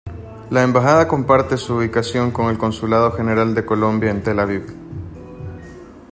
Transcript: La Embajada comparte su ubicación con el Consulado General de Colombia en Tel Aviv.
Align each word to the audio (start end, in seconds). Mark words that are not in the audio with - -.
La 0.49 0.63
Embajada 0.63 1.07
comparte 1.07 1.57
su 1.57 1.75
ubicación 1.75 2.31
con 2.31 2.49
el 2.49 2.57
Consulado 2.57 3.11
General 3.11 3.53
de 3.53 3.63
Colombia 3.65 4.09
en 4.09 4.23
Tel 4.23 4.39
Aviv. 4.39 4.65